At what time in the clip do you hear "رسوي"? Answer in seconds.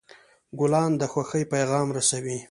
1.97-2.37